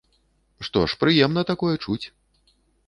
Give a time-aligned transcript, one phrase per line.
[0.69, 2.03] Што ж прыемна такое чуць!